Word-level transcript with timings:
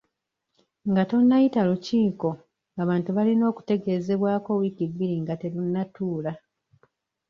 Nga 0.89 1.03
tonnayita 1.09 1.61
lukiiko, 1.69 2.29
abantu 2.81 3.09
balina 3.17 3.43
okutegeezebwako 3.51 4.49
wiiki 4.59 4.85
bbiri 4.91 5.15
nga 5.23 5.33
terunnabaawo. 5.41 6.31